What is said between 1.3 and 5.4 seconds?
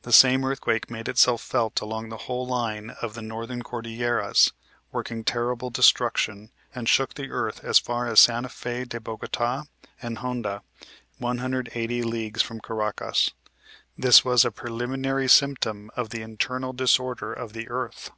felt along the whole line of the Northern Cordilleras, working